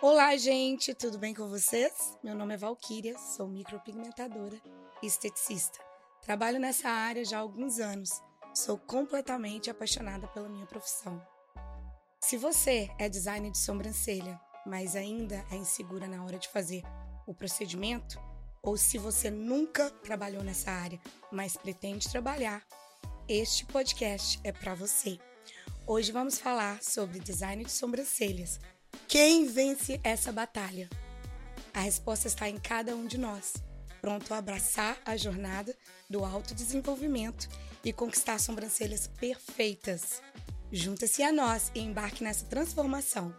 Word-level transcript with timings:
Olá, 0.00 0.36
gente, 0.36 0.94
tudo 0.94 1.18
bem 1.18 1.34
com 1.34 1.48
vocês? 1.48 2.16
Meu 2.22 2.32
nome 2.32 2.54
é 2.54 2.56
Valquíria, 2.56 3.18
sou 3.18 3.48
micropigmentadora 3.48 4.56
e 5.02 5.06
esteticista. 5.08 5.80
Trabalho 6.22 6.60
nessa 6.60 6.88
área 6.88 7.24
já 7.24 7.38
há 7.38 7.40
alguns 7.40 7.80
anos. 7.80 8.08
Sou 8.54 8.78
completamente 8.78 9.68
apaixonada 9.68 10.28
pela 10.28 10.48
minha 10.48 10.66
profissão. 10.66 11.20
Se 12.20 12.36
você 12.36 12.88
é 12.96 13.08
designer 13.08 13.50
de 13.50 13.58
sobrancelha, 13.58 14.40
mas 14.64 14.94
ainda 14.94 15.44
é 15.50 15.56
insegura 15.56 16.06
na 16.06 16.24
hora 16.24 16.38
de 16.38 16.48
fazer 16.48 16.84
o 17.26 17.34
procedimento, 17.34 18.20
ou 18.62 18.76
se 18.76 18.98
você 18.98 19.32
nunca 19.32 19.90
trabalhou 19.90 20.44
nessa 20.44 20.70
área, 20.70 21.00
mas 21.32 21.56
pretende 21.56 22.08
trabalhar, 22.08 22.64
este 23.28 23.66
podcast 23.66 24.38
é 24.44 24.52
para 24.52 24.76
você. 24.76 25.18
Hoje 25.84 26.12
vamos 26.12 26.38
falar 26.38 26.84
sobre 26.84 27.18
design 27.18 27.64
de 27.64 27.72
sobrancelhas 27.72 28.60
quem 29.06 29.46
vence 29.46 30.00
essa 30.04 30.30
batalha? 30.32 30.88
A 31.72 31.80
resposta 31.80 32.26
está 32.26 32.48
em 32.48 32.58
cada 32.58 32.94
um 32.94 33.06
de 33.06 33.18
nós, 33.18 33.54
pronto 34.00 34.32
a 34.32 34.38
abraçar 34.38 34.98
a 35.04 35.16
jornada 35.16 35.76
do 36.08 36.24
autodesenvolvimento 36.24 37.48
e 37.84 37.92
conquistar 37.92 38.38
sobrancelhas 38.38 39.06
perfeitas. 39.06 40.22
Junta-se 40.70 41.22
a 41.22 41.32
nós 41.32 41.70
e 41.74 41.80
embarque 41.80 42.22
nessa 42.22 42.44
transformação. 42.44 43.34